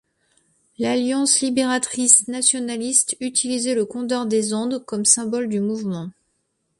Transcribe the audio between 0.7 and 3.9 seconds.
L’Alliance libératrice nationaliste utilisait le